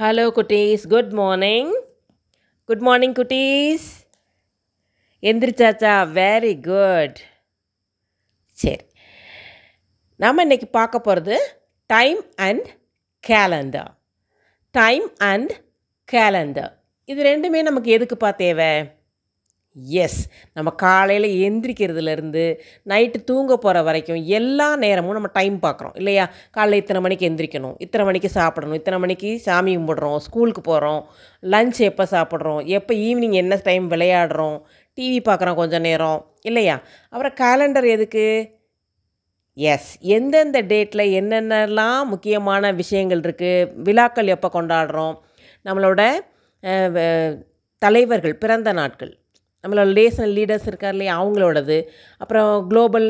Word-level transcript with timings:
Hello 0.00 0.24
குட்டீஸ் 0.34 0.88
good 0.88 1.10
morning 1.10 1.82
good 2.64 2.78
morning 2.78 3.12
குட்டீஸ் 3.12 3.86
எந்திரிச்சாச்சா? 5.22 5.94
Very 6.18 6.60
good 6.60 7.18
சரி. 8.50 8.84
நாம் 10.16 10.38
இன்னைக்கு 10.38 10.66
பார்க்க 10.66 11.00
போகிறது 11.00 11.56
time 11.86 12.24
and 12.36 12.68
calendar 13.28 13.90
time 14.70 15.16
and 15.16 15.52
calendar 16.12 16.72
இது 17.04 17.22
ரெண்டுமே 17.22 17.62
நமக்கு 17.62 17.98
எதுக்குப்பா 17.98 18.34
தேவை? 18.34 18.97
எஸ் 20.04 20.18
நம்ம 20.52 20.70
காலையில் 20.70 21.28
எந்திரிக்கிறதுலேருந்து 21.46 22.44
நைட்டு 22.86 23.18
தூங்க 23.24 23.56
போகிற 23.56 23.82
வரைக்கும் 23.82 24.20
எல்லா 24.38 24.68
நேரமும் 24.76 25.16
நம்ம 25.18 25.30
டைம் 25.32 25.56
பார்க்குறோம் 25.62 25.94
இல்லையா? 25.94 26.24
காலையில் 26.50 26.82
இத்தனை 26.82 27.00
மணிக்கு 27.02 27.28
எந்திரிக்கணும் 27.30 27.76
இத்தனை 27.78 28.04
மணிக்கு 28.06 28.28
சாப்பிடணும் 28.28 28.74
இத்தனை 28.74 28.98
மணிக்கு 28.98 29.30
சாமி 29.46 29.74
கும்பிடுறோம் 29.76 30.18
ஸ்கூலுக்கு 30.18 30.60
போகிறோம் 30.60 31.02
லஞ்ச் 31.42 31.80
எப்போ 31.90 32.06
சாப்பிட்றோம் 32.10 32.60
எப்போ 32.78 32.94
ஈவினிங் 32.94 33.36
என்ன 33.42 33.60
டைம் 33.64 33.88
விளையாடுறோம் 33.90 34.58
டிவி 34.98 35.18
பார்க்குறோம் 35.28 35.54
கொஞ்சம் 35.54 35.80
நேரம் 35.80 36.20
இல்லையா? 36.42 36.76
அப்புறம் 37.12 37.34
கேலண்டர் 37.42 37.86
எதுக்கு? 37.86 38.56
எஸ் 39.56 39.90
எந்தெந்த 40.16 40.58
டேட்டில் 40.62 41.04
என்னென்னலாம் 41.20 42.02
முக்கியமான 42.04 42.72
விஷயங்கள் 42.72 43.20
இருக்குது 43.20 43.68
விழாக்கள் 43.86 44.32
எப்போ 44.34 44.48
கொண்டாடுறோம் 44.54 45.14
நம்மளோட 45.64 46.00
தலைவர்கள் 47.82 48.38
பிறந்த 48.38 48.72
நாட்கள். 48.72 49.10
நம்மளோட 49.64 49.88
நேஷனல் 50.00 50.34
லீடர்ஸ் 50.38 50.68
இருக்கார் 50.70 50.94
இல்லையா 50.96 51.14
அவங்களோடது. 51.22 51.78
அப்புறம் 52.22 52.50
global 52.70 53.08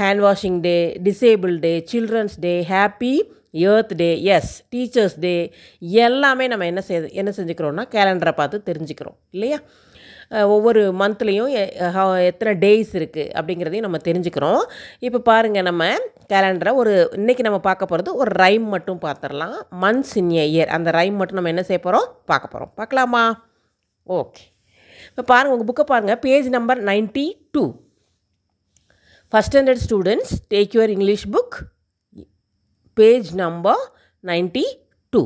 hand 0.00 0.22
washing 0.26 0.60
day 0.68 0.76
disable 1.08 1.54
day 1.66 1.72
children's 1.92 2.36
day 2.46 2.54
happy 2.74 3.14
earth 3.72 3.92
day 4.00 4.08
yes 4.36 4.52
teachers 4.74 5.18
day 5.24 5.34
எல்லாமே 6.04 6.46
நம்ம 6.52 6.66
என்ன 6.70 6.80
செய் 6.88 7.12
என்ன 7.20 7.30
செஞ்சுக்கிறோன்னா 7.36 7.84
கேலண்டரை 7.94 8.32
பார்த்து 8.40 8.66
தெரிஞ்சுக்கிறோம் 8.70 9.16
இல்லையா? 9.36 9.58
ஒவ்வொரு 10.54 10.80
மந்த்லேயும் 11.00 11.52
எத்தனை 12.30 12.52
டேஸ் 12.64 12.90
இருக்குது 12.98 13.30
அப்படிங்கிறதையும் 13.38 13.86
நம்ம 13.86 14.00
தெரிஞ்சுக்கிறோம். 14.08 14.62
இப்போ 15.06 15.18
பாருங்கள் 15.30 15.66
நம்ம 15.68 15.84
கேலண்டரை 16.32 16.72
ஒரு 16.82 16.92
இன்றைக்கி 17.20 17.44
நம்ம 17.46 17.60
பார்க்க 17.68 17.90
போகிறது 17.92 18.12
ஒரு 18.22 18.32
ரைம் 18.42 18.66
மட்டும் 18.74 19.00
பார்த்துடலாம் 19.06 19.56
மந்த்ஸ் 19.84 20.14
இன் 20.22 20.30
எ 20.42 20.46
இயர் 20.54 20.74
அந்த 20.78 20.90
ரைம் 20.98 21.18
மட்டும் 21.20 21.40
நம்ம 21.40 21.54
என்ன 21.54 21.64
செய்ய 21.70 21.80
போகிறோம் 21.86 22.06
பார்க்க 22.32 22.54
போகிறோம் 22.54 22.72
பார்க்கலாமா? 22.80 23.24
ஓகே 24.06 24.44
இப்போ 25.08 25.22
பாருங்கள் 25.22 25.54
உங்கள் 25.56 25.68
புக்கை 25.70 25.84
பாருங்கள் 25.84 26.18
page 26.18 26.48
number 26.48 26.80
ninety 26.84 27.26
two 27.52 27.64
first 29.32 29.50
standard 29.52 29.84
students 29.86 30.34
take 30.54 30.74
your 30.76 30.92
English 30.96 31.26
book 31.30 31.56
page 32.96 33.30
number 33.34 33.82
ninety 34.24 34.66
two 35.12 35.22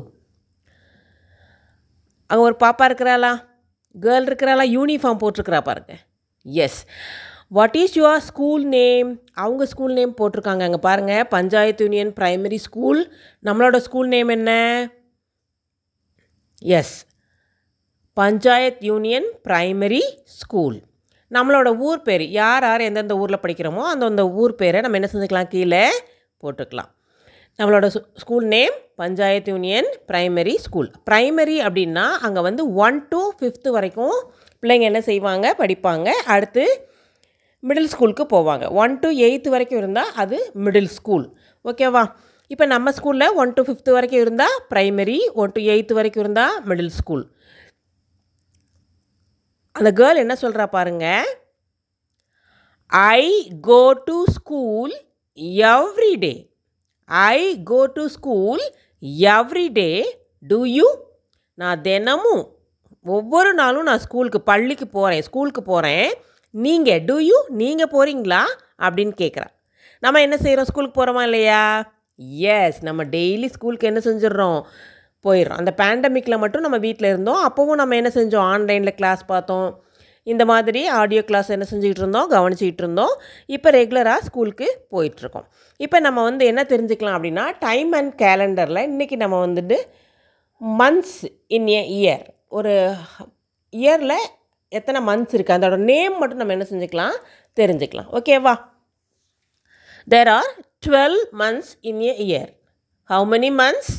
அங்கே 2.30 2.44
ஒரு 2.44 2.56
பாப்பா 2.64 2.84
இருக்கிறாளா? 2.88 3.30
கேர்ள் 3.94 4.26
இருக்கிறாளா? 4.28 4.64
யூனிஃபார்ம் 4.76 5.18
போட்டிருக்கிறா 5.22 5.60
பாருங்க. 5.60 5.92
Yes 6.46 6.78
what 7.48 7.76
is 7.76 7.96
your 7.98 8.22
school 8.28 8.64
name 8.74 9.08
அவங்க 9.34 9.64
ஸ்கூல் 9.66 9.92
நேம் 9.92 10.14
போட்டிருக்காங்க 10.20 10.62
அங்கே 10.68 10.80
பாருங்கள் 10.86 11.28
பஞ்சாயத்து 11.34 11.84
யூனியன் 11.86 12.12
ப்ரைமரி 12.20 12.58
ஸ்கூல் 12.66 13.00
நம்மளோட 13.44 13.76
ஸ்கூல் 13.86 14.08
நேம் 14.08 14.28
என்ன? 14.28 14.50
Yes 16.78 16.94
panchayat 18.16 18.80
union 18.88 19.26
primary 19.46 20.00
school. 20.38 20.78
நம்மளோட 21.30 21.68
ஊர் 21.86 22.00
பேர் 22.06 22.24
யார் 22.30 22.64
யார் 22.66 22.82
எந்தெந்த 22.86 23.14
ஊரில் 23.20 23.42
படிக்கிறோமோ 23.44 23.82
அந்தந்த 23.92 24.24
ஊர் 24.40 24.52
பேரை 24.54 24.80
நம்ம 24.84 24.98
என்ன 24.98 25.08
செஞ்சுக்கலாம்? 25.12 25.48
கீழே 25.54 25.84
போட்டுக்கலாம். 26.42 26.90
நம்மளோட 27.58 27.86
school 28.22 28.46
name 28.54 28.76
panchayat 29.02 29.52
union 29.52 29.88
primary 30.10 30.54
school. 30.66 30.90
Primary 31.10 31.56
அப்படின்னா 31.66 32.04
அங்கே 32.26 32.40
வந்து 32.40 32.62
ஒன் 32.84 32.98
டு 33.08 33.20
ஃபிஃப்த்து 33.38 33.68
வரைக்கும் 33.68 34.16
பிள்ளைங்க 34.62 34.86
என்ன 34.90 35.00
செய்வாங்க? 35.10 35.54
படிப்பாங்க. 35.58 36.08
அடுத்து 36.34 36.64
மிடில் 37.68 37.90
ஸ்கூலுக்கு 37.94 38.26
போவாங்க. 38.36 38.64
ஒன் 38.82 38.94
டு 39.02 39.10
எயித்து 39.26 39.48
வரைக்கும் 39.48 39.80
இருந்தால் 39.82 40.12
அது 40.22 40.38
மிடில் 40.64 40.92
ஸ்கூல். 40.98 41.26
ஓகேவா? 41.64 42.04
இப்போ 42.52 42.66
நம்ம 42.66 42.90
ஸ்கூலில் 42.98 43.34
ஒன் 43.42 43.52
டு 43.56 43.62
ஃபிஃப்த்து 43.66 43.90
வரைக்கும் 43.90 44.22
இருந்தால் 44.24 44.56
ப்ரைமரி 44.72 45.20
ஒன் 45.42 45.54
டு 45.56 45.60
எயித்து 45.74 45.94
வரைக்கும் 45.98 46.24
இருந்தால் 46.24 46.56
மிடில் 46.70 46.94
ஸ்கூல். 47.00 47.24
அந்த 49.76 49.90
கேர்ள் 49.98 50.22
என்ன 50.24 50.34
சொல்கிறா 50.42 50.64
பாருங்க? 50.76 51.06
I 53.14 53.24
go 53.68 53.82
to 54.08 54.16
school 54.36 54.94
every 55.74 56.12
day 56.24 56.32
I 57.30 57.38
go 57.70 57.80
to 57.94 58.04
school 58.06 58.64
every 59.36 59.66
day 59.78 59.88
to 60.42 60.58
you 60.76 60.88
நான் 61.58 61.80
தினமும் 61.80 62.44
ஒவ்வொரு 63.06 63.50
நாளும் 63.54 63.88
நான் 63.90 63.98
ஸ்கூலுக்கு 63.98 64.40
பள்ளிக்கு 64.50 64.86
போகிறேன் 64.88 65.22
ஸ்கூலுக்கு 65.22 65.62
போகிறேன் 65.62 66.10
நீங்கள் 66.54 67.02
டு 67.04 67.16
யூ 67.28 67.38
நீங்கள் 67.62 67.92
போகிறீங்களா 67.94 68.42
அப்படின்னு 68.78 69.14
கேட்குறா 69.22 69.48
நம்ம 70.02 70.20
என்ன 70.20 70.36
செய்கிறோம் 70.36 70.68
ஸ்கூலுக்கு 70.70 70.98
போகிறோமா 70.98 71.22
இல்லையா? 71.22 71.62
எஸ் 72.58 72.78
நம்ம 72.82 73.04
டெய்லி 73.14 73.48
ஸ்கூலுக்கு 73.54 73.88
என்ன 73.90 74.00
செஞ்சிடுறோம்? 74.04 74.60
போயிடும் 75.26 75.58
அந்த 75.60 75.72
பேண்டமிக்கில் 75.80 76.42
மட்டும் 76.42 76.64
நம்ம 76.66 76.78
வீட்டில் 76.86 77.08
இருந்தோம். 77.12 77.40
அப்போவும் 77.48 77.80
நம்ம 77.82 77.96
என்ன 78.00 78.12
செஞ்சோம்? 78.18 78.48
ஆன்லைனில் 78.54 78.98
கிளாஸ் 79.00 79.22
பார்த்தோம். 79.32 79.70
இந்த 80.26 80.44
மாதிரி 80.50 80.80
ஆடியோ 81.00 81.22
கிளாஸ் 81.28 81.48
என்ன 81.54 81.66
செஞ்சுக்கிட்டு 81.70 82.02
இருந்தோம்? 82.04 82.28
கவனிச்சிக்கிட்டு 82.34 82.84
இருந்தோம். 82.84 83.14
இப்போ 83.46 83.68
ரெகுலராக 83.70 84.24
ஸ்கூலுக்கு 84.26 84.66
போயிட்டுருக்கோம். 84.94 85.46
இப்போ 85.84 86.00
நம்ம 86.00 86.22
வந்து 86.22 86.44
என்ன 86.50 86.62
தெரிஞ்சுக்கலாம் 86.72 87.16
அப்படின்னா 87.18 87.44
டைம் 87.66 87.90
அண்ட் 88.00 88.14
கேலண்டரில் 88.24 88.86
இன்றைக்கி 88.90 89.16
நம்ம 89.24 89.38
வந்துட்டு 89.46 89.78
மந்த்ஸ் 90.60 91.18
இன் 91.56 91.68
ஏ 91.78 91.80
இயர் 91.98 92.24
ஒரு 92.58 92.74
இயரில் 93.72 94.18
எத்தனை 94.78 95.00
மந்த்ஸ் 95.08 95.34
இருக்குது 95.36 95.56
அதோட 95.58 95.76
நேம் 95.90 96.14
மட்டும் 96.18 96.40
நம்ம 96.42 96.54
என்ன 96.56 96.66
செஞ்சுக்கலாம்? 96.70 97.16
தெரிஞ்சுக்கலாம். 97.60 98.08
ஓகேவா 98.18 98.54
there 100.08 100.30
are 100.36 100.52
twelve 100.86 101.18
months 101.42 101.72
in 101.90 102.00
a 102.10 102.12
year 102.26 102.50
how 103.10 103.26
many 103.32 103.50
months 103.62 103.92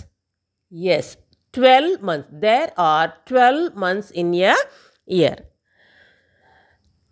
yes. 0.73 1.17
12 1.53 2.01
months. 2.01 2.27
There 2.31 2.71
are 2.77 3.13
12 3.25 3.75
months 3.75 4.11
in 4.11 4.33
a 4.33 4.55
year. 5.05 5.37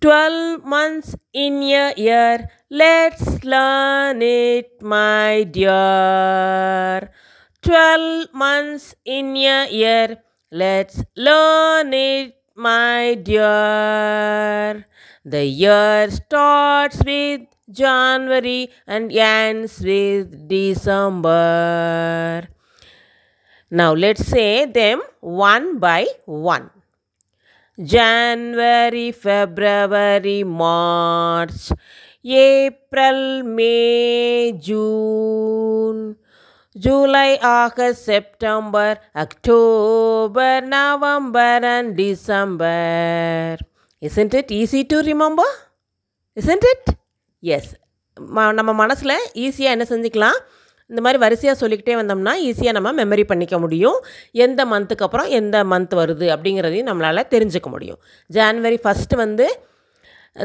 12 0.01 0.65
months 0.65 1.15
in 1.31 1.61
a 1.61 1.93
year. 1.95 2.49
Let's 2.71 3.43
learn 3.43 4.21
it 4.23 4.81
my 4.81 5.43
dear. 5.43 7.11
12 7.61 8.33
months 8.33 8.95
in 9.05 9.37
a 9.37 9.69
year. 9.69 10.17
Let's 10.49 11.03
learn 11.15 11.93
it 11.93 12.33
my 12.55 13.13
dear. 13.21 14.87
The 15.23 15.45
year 15.45 16.09
starts 16.09 16.97
with 17.05 17.41
January 17.69 18.71
and 18.87 19.11
ends 19.11 19.79
with 19.81 20.47
December. 20.47 22.49
Now 23.70 23.92
let's 23.94 24.24
say 24.26 24.66
them 24.66 25.02
one 25.20 25.78
by 25.78 26.06
one. 26.24 26.70
January, 27.78 29.12
February, 29.12 30.44
March, 30.44 31.72
April, 32.24 33.42
May, 33.42 34.52
June, 34.52 36.16
July, 36.76 37.38
August, 37.42 38.04
September, 38.04 38.98
October, 39.14 40.60
November, 40.62 41.60
and 41.74 41.96
December. 41.96 43.58
Isn't 44.00 44.34
it 44.34 44.50
easy 44.50 44.84
to 44.84 45.02
remember? 45.02 45.48
Isn't 46.34 46.64
it? 46.74 46.84
Yes 47.56 47.70
நம்ம 48.58 48.72
மனசில் 48.72 49.14
ஈஸியாக 49.44 49.74
என்ன 49.74 49.84
செஞ்சுக்கலாம் 49.90 50.38
இந்த 50.91 51.01
மாதிரி 51.05 51.19
வரிசையாக 51.23 51.57
சொல்லிக்கிட்டே 51.61 51.95
வந்தோம்னா 52.01 52.33
ஈஸியாக 52.49 52.75
நம்ம 52.77 52.89
மெமரி 52.99 53.23
பண்ணிக்க 53.31 53.57
முடியும். 53.63 53.97
எந்த 54.45 54.61
மந்த்துக்கு 54.73 55.05
அப்புறம் 55.07 55.29
எந்த 55.39 55.57
மந்த் 55.71 55.95
வருது 56.01 56.27
அப்படிங்கிறதையும் 56.35 56.89
நம்மளால் 56.91 57.29
தெரிஞ்சுக்க 57.35 57.69
முடியும். 57.75 57.99
ஜான்வரி 58.37 58.79
ஃபஸ்ட்டு 58.85 59.21
வந்து 59.23 59.47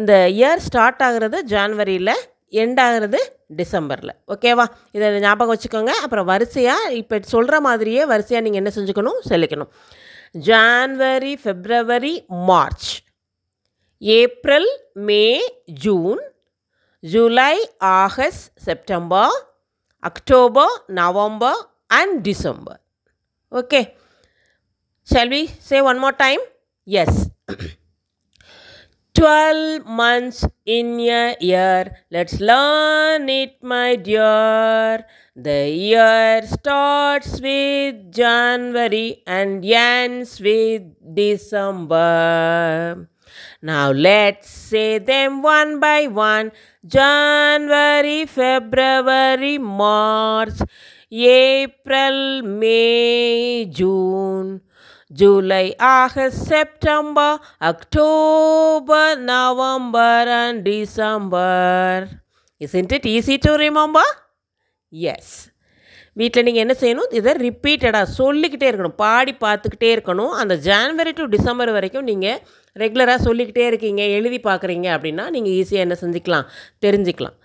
இந்த 0.00 0.12
இயர் 0.38 0.64
ஸ்டார்ட் 0.66 1.02
ஆகுறது 1.08 1.40
ஜான்வரியில் 1.52 2.14
எண்ட் 2.62 2.80
ஆகுறது 2.86 3.18
டிசம்பரில் 3.58 4.12
ஓகேவா 4.34 4.64
இதை 4.96 5.06
ஞாபகம் 5.24 5.52
வச்சுக்கோங்க. 5.54 5.92
அப்புறம் 6.04 6.28
வரிசையாக 6.30 6.92
இப்போ 7.00 7.16
சொல்கிற 7.34 7.56
மாதிரியே 7.66 8.02
வரிசையாக 8.12 8.44
நீங்கள் 8.46 8.62
என்ன 8.62 8.72
செஞ்சுக்கணும்? 8.76 9.18
செலுக்கணும் 9.30 9.70
January 10.48 11.34
February 11.42 12.14
March 12.48 12.88
April 14.02 14.70
May 15.08 15.24
June 15.84 16.22
July 17.12 17.54
August 18.00 18.46
September 18.66 19.36
October, 20.04 20.66
November, 20.88 21.52
and 21.90 22.22
December. 22.22 22.78
Okay. 23.52 23.94
Shall 25.04 25.28
we 25.28 25.46
say 25.46 25.80
one 25.80 25.98
more 26.00 26.12
time? 26.12 26.40
Yes. 26.84 27.30
12 29.14 29.86
months 29.86 30.44
in 30.66 31.00
a 31.00 31.36
year. 31.40 32.04
Let's 32.10 32.38
learn 32.38 33.28
it, 33.30 33.62
my 33.62 33.96
dear. 33.96 35.06
The 35.34 35.70
year 35.70 36.42
starts 36.44 37.40
with 37.40 38.12
January 38.12 39.22
and 39.26 39.64
ends 39.64 40.38
with 40.40 40.82
December. 41.14 43.08
Now 43.62 43.90
let's 43.90 44.48
say 44.48 44.98
them 45.00 45.42
one 45.42 45.80
by 45.80 46.06
one 46.08 46.52
January, 46.88 48.26
February, 48.26 49.58
March, 49.58 50.58
April, 51.10 52.42
May, 52.42 53.66
June. 53.70 54.60
July, 55.10 55.72
August, 55.80 56.46
September, 56.46 57.38
October, 57.62 59.04
November, 59.16 60.24
and 60.36 60.64
December. 60.64 62.08
Isn't 62.60 62.90
it 62.90 63.06
easy 63.06 63.36
to 63.38 63.52
remember? 63.56 64.06
Yes 64.92 65.34
வீட்டில் 66.16 66.44
நீங்கள் 66.44 66.64
என்ன 66.64 66.74
செய்யணும் 66.82 67.14
இதை 67.18 67.32
ரிப்பீட்டடாக 67.46 68.12
சொல்லிக்கிட்டே 68.18 68.68
இருக்கணும் 68.70 69.00
பாடி 69.02 69.32
பார்த்துக்கிட்டே 69.44 69.90
இருக்கணும் 69.96 70.34
அந்த 70.42 70.54
ஜான்வரி 70.68 71.12
டு 71.12 71.24
டிசம்பர் 71.34 71.72
வரைக்கும் 71.76 72.08
நீங்கள் 72.10 72.38
ரெகுலராக 72.82 73.18
சொல்லிக்கிட்டே 73.26 73.64
இருக்கீங்க 73.70 74.02
எழுதி 74.16 74.38
பார்க்குறீங்க 74.48 74.86
அப்படின்னா 74.96 75.24
நீங்கள் 75.34 75.54
ஈஸியாக 75.58 75.86
என்ன 75.86 75.96
செஞ்சுக்கலாம் 76.02 76.46
தெரிஞ்சுக்கலாம். 76.84 77.36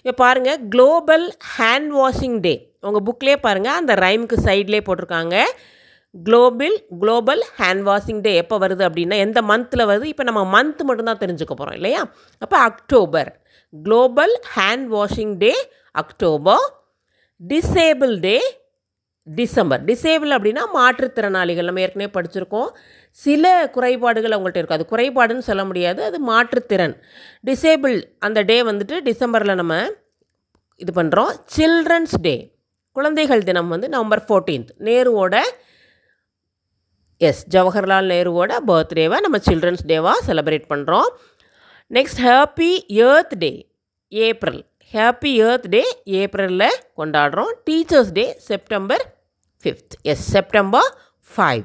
இப்போ 0.00 0.14
பாருங்கள் 0.24 0.60
குளோபல் 0.74 1.26
ஹேண்ட் 1.56 1.90
வாஷிங் 2.00 2.38
டே 2.46 2.54
உங்கள் 2.88 3.04
புக்லேயே 3.08 3.38
பாருங்கள் 3.46 3.78
அந்த 3.80 3.92
ரைமுக்கு 4.04 4.36
சைட்லேயே 4.46 4.82
போட்டிருக்காங்க. 4.86 5.36
Global 6.14 6.76
global 7.00 7.42
hand 7.58 7.82
washing 7.88 8.22
day 8.26 8.30
எப்போ 8.42 8.56
வருது 8.62 8.82
அப்படின்னா 8.88 9.16
எந்த 9.24 9.40
மந்தில் 9.50 9.88
வருது? 9.90 10.06
இப்போ 10.12 10.24
நம்ம 10.28 10.42
மந்த் 10.54 10.80
மட்டும்தான் 10.88 11.20
தெரிஞ்சுக்க 11.24 11.54
போகிறோம் 11.56 11.76
இல்லையா? 11.78 12.00
அப்போ 12.44 12.56
October 12.68 13.30
global 13.72 14.34
hand 14.54 14.86
washing 14.94 15.34
day 15.44 15.52
October 16.02 16.64
disable 17.40 18.14
day 18.26 18.36
December. 19.34 19.84
Disable 19.84 20.32
அப்படின்னா 20.36 20.60
மாற்றுத்திறனாளிகள். 20.74 21.64
நம்ம 21.64 21.80
ஏற்கனவே 21.80 22.10
படிச்சிருக்கோம். 22.14 22.70
சில 23.10 23.70
குறைபாடுகள் 23.70 24.30
அவங்கள்ட்ட 24.30 24.56
இருக்கும் 24.56 24.78
அது 24.78 24.88
குறைபாடுன்னு 24.90 25.38
சொல்ல 25.38 25.64
முடியாது. 25.64 26.02
அது 26.02 26.32
மாற்றுத்திறன். 26.32 27.00
டிசேபிள் 27.46 28.04
அந்த 28.18 28.42
டே 28.42 28.62
வந்துட்டு 28.62 29.00
டிசம்பரில் 29.04 29.54
நம்ம 29.54 29.86
இது 30.76 31.02
பண்ணுறோம் 31.02 31.30
சில்ட்ரன்ஸ் 31.56 32.20
டே. 32.22 32.56
குழந்தைகள் 32.92 33.44
தினம் 33.44 33.68
வந்து 33.68 33.88
நவம்பர் 33.88 34.24
ஃபோர்டீன்த். 34.28 34.68
நேருவோட 34.78 35.40
எஸ் 37.16 37.56
ஜவஹர்லால் 37.56 38.10
நேருவோட 38.12 38.56
பர்த்டேவை 38.66 39.16
நம்ம 39.20 39.38
சில்ட்ரன்ஸ் 39.38 39.86
டேவாக 39.86 40.14
செலிப்ரேட் 40.26 40.64
பண்ணுறோம் 40.68 41.08
next 41.90 42.20
happy 42.22 42.78
earth 42.88 43.38
day 43.38 43.68
April. 44.08 44.64
Happy 44.92 45.24
earth 45.24 45.68
day 45.68 46.02
ஏப்ரலில் 46.04 46.74
கொண்டாடுறோம். 46.96 47.52
Teachers 47.70 48.12
day 48.12 48.34
September 48.38 49.17
fifth 49.64 49.94
yes 50.02 50.30
September 50.30 50.88
five 51.28 51.64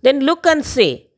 then 0.00 0.28
look 0.28 0.48
and 0.48 0.62
say 0.62 1.10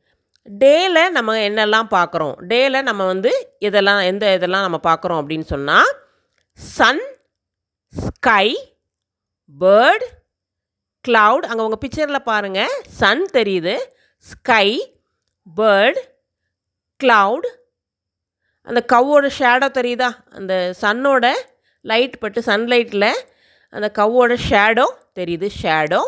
டேயில் 0.47 1.11
நம்ம 1.11 1.35
என்னெல்லாம் 1.37 1.89
பார்க்குறோம்? 1.91 2.35
டேயில் 2.47 2.83
நம்ம 2.83 3.05
வந்து 3.05 3.55
இதெல்லாம் 3.59 3.99
எந்த 4.01 4.33
இதெல்லாம் 4.33 4.61
நம்ம 4.61 4.77
பார்க்குறோம் 4.83 5.19
அப்படின்னு 5.21 5.41
சொன்னால் 5.41 5.91
சன் 6.59 7.03
ஸ்கை 7.93 8.47
பேர்ட் 9.49 10.05
க்ளவுட் 11.05 11.45
அங்கே 11.45 11.63
உங்கள் 11.63 11.83
பிக்சரில் 11.85 12.23
பாருங்கள் 12.23 12.73
சன் 12.89 13.25
தெரியுது 13.33 13.75
ஸ்கை 14.19 14.97
பேர்ட் 15.57 15.99
க்ளவுட் 16.99 17.47
அந்த 18.63 18.85
கவ்வோட 18.93 19.29
ஷேடோ 19.39 19.67
தெரியுதா? 19.69 20.09
அந்த 20.29 20.73
சன்னோட 20.81 21.25
லைட் 21.81 22.19
பட்டு 22.19 22.41
சன்லைட்டில் 22.41 23.09
அந்த 23.77 23.87
கவ்வோட 23.99 24.33
ஷேடோ 24.49 24.85
தெரியுது 25.19 25.49
ஷேடோ 25.61 26.01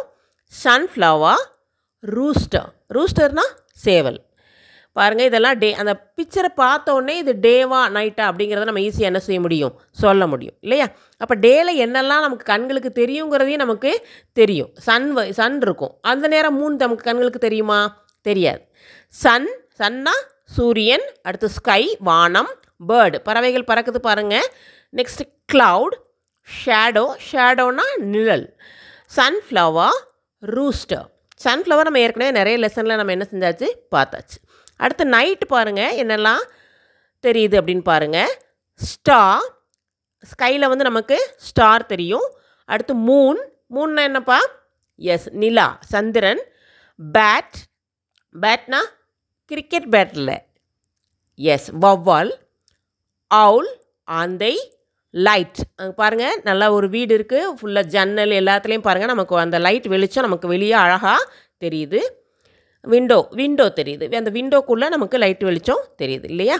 சன்ஃப்ளவர் 0.64 1.44
ரூஸ்டர் 2.16 2.70
ரூஸ்டர்னா 2.96 3.46
சேவல். 3.86 4.20
பாருங்கள் 4.98 5.26
இதெல்லாம் 5.26 5.58
டே 5.58 5.70
அந்த 5.74 5.94
பிக்சரை 6.16 6.50
பார்த்தோன்னே 6.58 7.14
இது 7.22 7.34
டேவா 7.42 7.80
நைட்டா 7.96 8.24
அப்படிங்கிறத 8.30 8.68
நம்ம 8.70 8.80
ஈஸியாக 8.80 9.10
என்ன 9.12 9.20
செய்ய 9.20 9.40
முடியும்? 9.42 9.74
சொல்ல 9.92 10.28
முடியும். 10.28 10.58
இல்லையா? 10.60 10.88
அப்போ 11.18 11.36
டேல 11.36 11.70
என்னெல்லாம் 11.86 12.26
நமக்கு 12.26 12.46
கண்களுக்கு 12.46 12.92
தெரியுங்கிறதையும் 13.02 13.64
நமக்கு 13.64 13.92
தெரியும். 14.34 14.70
சன் 14.88 15.08
சன் 15.32 15.58
இருக்கும். 15.62 15.94
அந்த 16.02 16.28
நேரம் 16.28 16.58
மூணு 16.58 16.76
நமக்கு 16.76 17.04
கண்களுக்கு 17.04 17.40
தெரியுமா? 17.40 17.80
தெரியாது. 18.22 18.62
சன் 19.24 19.50
சன்னா 19.80 20.16
சூரியன் 20.46 21.06
அடுத்து 21.22 21.50
ஸ்கை 21.50 21.82
வானம் 22.00 22.52
பேர்டு 22.88 23.18
பறவைகள் 23.28 23.70
பறக்குது 23.72 24.00
பாருங்கள் 24.08 24.48
நெக்ஸ்ட் 24.96 25.24
க்ளவுட் 25.54 25.96
ஷேடோ 26.48 27.06
ஷேடோனா 27.32 27.86
நிழல். 28.14 28.48
சன்ஃப்ளவர் 29.16 29.98
ரூஸ்டர் 30.42 31.08
சன்ஃப்ளவர் 31.44 31.88
நம்ம 31.88 32.00
ஏற்கனவே 32.00 32.32
நிறைய 32.32 32.58
லெசனில் 32.64 33.00
நம்ம 33.00 33.16
என்ன 33.16 33.26
செஞ்சாச்சு? 33.32 33.68
பார்த்தாச்சு. 33.96 34.38
அடுத்து 34.78 35.04
நைட்டு 35.06 35.46
பாருங்கள் 35.48 35.98
என்னெல்லாம் 36.04 36.44
தெரியுது 37.24 37.56
அப்படின்னு 37.60 37.84
பாருங்கள் 37.84 38.32
ஸ்டார் 38.76 39.48
ஸ்கையில் 40.32 40.72
வந்து 40.72 40.84
நமக்கு 40.84 41.18
ஸ்டார் 41.38 41.86
தெரியும். 41.86 42.28
அடுத்து 42.66 42.94
மூன் 43.10 43.40
மூன்னா 43.76 44.04
என்னப்பா? 44.10 44.40
எஸ் 44.96 45.30
நிலா 45.32 45.68
சந்திரன். 45.94 46.42
பேட் 47.00 47.58
பேட்னா 48.42 48.82
கிரிக்கெட் 49.46 49.90
பேட்டில் 49.96 50.38
எஸ் 51.36 51.70
வவ்வால் 51.76 52.32
அவுல் 53.28 53.72
ஆந்தை. 54.04 54.54
லைட் 55.14 55.60
அங்கே 55.80 55.94
பாருங்கள் 56.02 56.38
நல்லா 56.48 56.68
ஒரு 56.76 56.88
வீடு 56.96 57.12
இருக்குது 57.18 57.52
ஃபுல்லாக 57.58 57.92
ஜன்னல் 57.96 58.34
எல்லாத்துலேயும் 58.42 58.86
பாருங்கள் 58.88 59.12
நமக்கு 59.14 59.44
அந்த 59.46 59.58
லைட் 59.66 59.88
வெளிச்சம் 59.94 60.26
நமக்கு 60.28 60.48
வெளியே 60.54 60.76
அழகாக 60.84 61.28
தெரியுது. 61.66 62.00
விண்டோ 62.94 63.20
விண்டோ 63.40 63.66
தெரியுது. 63.80 64.06
அந்த 64.22 64.32
விண்டோக்குள்ளே 64.38 64.88
நமக்கு 64.96 65.18
லைட் 65.24 65.44
வெளிச்சம் 65.50 65.84
தெரியுது 66.02 66.28
இல்லையா? 66.34 66.58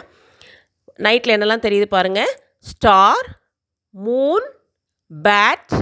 நைட்டில் 1.06 1.34
என்னெல்லாம் 1.36 1.64
தெரியுது 1.66 1.86
பாருங்கள் 1.96 2.32
star 2.70 3.26
moon 3.94 4.46
bat 5.10 5.74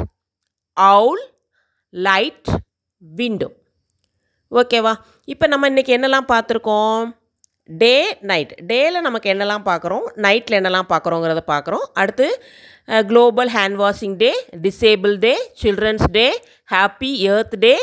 owl 0.77 1.25
light 1.95 2.51
window 3.03 3.49
ஓகேவா 4.53 4.93
இப்போ 5.29 5.47
நம்ம 5.53 5.69
இன்றைக்கி 5.71 5.93
என்னெல்லாம் 5.97 6.31
பார்த்துருக்கோம்? 6.33 7.05
டே 7.69 7.95
நைட் 8.31 8.53
டேயில் 8.71 9.05
நமக்கு 9.07 9.29
என்னெல்லாம் 9.33 9.65
பார்க்குறோம்? 9.69 10.07
நைட்டில் 10.25 10.59
என்னெல்லாம் 10.59 10.89
பார்க்குறோங்கிறத 10.93 11.43
பார்க்குறோம். 11.53 11.85
அடுத்து 12.01 12.27
global 13.11 13.51
hand 13.57 13.77
washing 13.83 14.17
day 14.23 14.31
disable 14.65 15.15
day 15.27 15.35
children's 15.63 16.07
day 16.17 16.27
happy 16.75 17.11
earth 17.33 17.55
day 17.67 17.75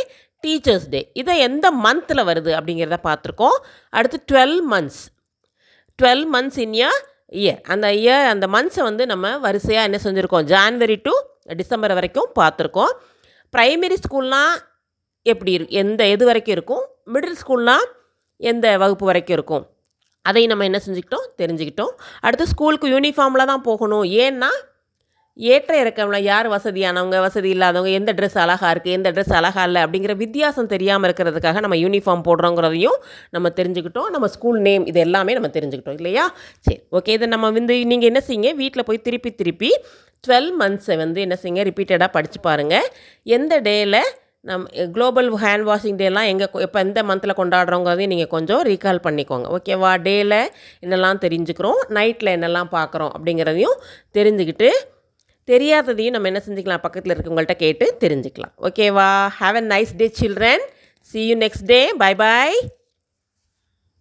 teachers 0.44 0.88
day 0.94 1.02
இதை 1.21 1.33
எந்த 1.45 1.68
மந்தில் 1.86 2.28
வருது 2.30 2.52
அப்படிங்கிறத 2.57 2.98
பார்த்துருக்கோம். 3.07 3.57
அடுத்து 3.98 4.19
twelve 4.31 4.59
months 4.71 5.02
twelve 6.00 6.26
months 6.33 6.59
in 6.66 6.76
year 6.80 7.00
year 7.42 7.62
அந்த 7.74 7.88
இயர் 8.02 8.28
அந்த 8.33 8.45
மந்த்ஸை 8.56 8.83
வந்து 8.90 9.06
நம்ம 9.12 9.31
வரிசையாக 9.45 9.88
என்ன 9.88 9.98
செஞ்சுருக்கோம்? 10.06 10.45
ஜான்வரி 10.54 10.98
டு 11.07 11.14
டிசம்பர் 11.62 11.94
வரைக்கும் 11.98 12.30
பார்த்துருக்கோம். 12.40 12.94
ப்ரைமரி 13.54 13.98
ஸ்கூல்னால் 14.06 14.56
எப்படி 15.26 15.52
இரு 15.57 15.66
எந்த 15.81 16.02
எது 16.16 16.24
வரைக்கும் 16.30 16.56
இருக்கும்? 16.57 16.83
மிடில் 17.14 17.40
ஸ்கூல்னால் 17.42 17.88
எந்த 18.40 18.78
வகுப்பு 18.78 19.06
வரைக்கும் 19.06 19.38
இருக்கும்? 19.38 19.66
அதையும் 20.26 20.52
நம்ம 20.52 20.66
என்ன 20.69 20.80
செஞ்சுக்கிட்டோம்? 20.86 21.28
தெரிஞ்சுக்கிட்டோம். 21.42 21.94
அடுத்து 22.22 22.46
ஸ்கூலுக்கு 22.48 22.88
யூனிஃபார்மில் 22.96 23.50
தான் 23.52 23.66
போகணும். 23.69 24.04
ஏன்னா 24.26 24.52
ஏற்ற 25.38 25.74
இறக்கம்ல 25.84 26.18
யார் 26.22 26.48
வசதியானவங்க 26.54 27.18
வசதி 27.26 27.50
இல்லாதவங்க 27.56 27.92
எந்த 28.00 28.12
ட்ரெஸ் 28.14 28.38
அழகாக 28.44 28.72
இருக்குது 28.74 28.96
எந்த 28.98 29.10
ட்ரெஸ் 29.12 29.34
அழகா 29.40 29.64
இல்லை 29.64 29.81
அப்படிங்கிற 29.86 30.14
வித்தியாசம் 30.16 30.69
தெரியாமல் 30.74 31.08
இருக்கிறதுக்காக 31.08 31.60
நம்ம 31.66 31.76
யூனிஃபார்ம் 31.76 32.24
போடுறோங்கிறதையும் 32.28 32.98
நம்ம 33.30 33.52
தெரிஞ்சுக்கிட்டோம். 33.60 34.10
நம்ம 34.16 34.28
ஸ்கூல் 34.28 34.60
நேம் 34.60 34.86
இது 34.86 35.00
எல்லாமே 35.00 35.34
நம்ம 35.34 35.52
தெரிஞ்சுக்கிட்டோம். 35.58 35.98
இல்லையா? 36.02 36.26
சரி 36.60 36.80
ஓகே 36.92 37.16
இதை 37.19 37.28
நம்ம 37.28 37.52
வந்து 37.52 37.78
நீங்கள் 37.86 38.10
என்ன 38.12 38.22
செய்யுங்க? 38.28 38.52
வீட்டில் 38.56 38.88
போய் 38.90 39.06
திருப்பி 39.08 39.31
திருப்பி 39.31 39.72
டுவெல் 40.28 40.52
மந்த்ஸை 40.62 40.98
வந்து 40.98 41.22
என்ன 41.22 41.38
செய்யுங்க? 41.44 41.64
ரிப்பீட்டடாக 41.69 42.12
படித்து 42.18 42.40
பாருங்கள் 42.40 42.90
எந்த 43.24 43.62
டேயில் 43.62 44.02
நம் 44.48 44.66
குளோபல் 44.96 45.30
ஹேண்ட் 45.42 45.66
வாஷிங் 45.69 45.98
டேலாம் 46.02 46.28
எங்கே 46.31 46.46
எப்போ 46.66 46.80
எந்த 46.80 47.00
மந்தில் 47.04 47.38
கொண்டாடுறோங்கிறதையும் 47.40 48.12
நீங்கள் 48.14 48.31
கொஞ்சம் 48.36 48.62
ரீகால் 48.69 49.02
பண்ணிக்கோங்க. 49.08 49.48
ஓகேவா 49.56 49.92
டேயில் 50.06 50.38
என்னெல்லாம் 50.84 51.19
தெரிஞ்சுக்கிறோம் 51.26 51.80
நைட்டில் 51.98 52.34
என்னெல்லாம் 52.36 52.72
பார்க்குறோம் 52.78 53.12
அப்படிங்கிறதையும் 53.18 53.78
தெரிஞ்சுக்கிட்டு 54.18 54.69
தெரியாததையும் 55.48 56.16
நம்ம 56.16 56.31
என்ன 56.31 56.42
செஞ்சுக்கலாம்? 56.48 56.84
பக்கத்தில் 56.88 57.16
இருக்கவங்கள்ட்ட 57.16 57.58
கேட்டு 57.66 57.86
தெரிஞ்சுக்கலாம். 58.04 58.54
ஓகேவா 58.68 59.10
have 59.42 59.58
a 59.62 59.66
nice 59.74 59.96
day 60.02 60.10
children 60.22 60.66
see 61.12 61.22
you 61.30 61.38
next 61.46 61.69
day 61.74 61.81
bye 62.04 62.14
bye 62.16 62.58